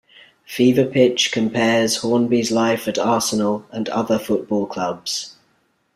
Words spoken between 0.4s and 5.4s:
"Fever Pitch" compares Hornby's life at Arsenal and other football clubs.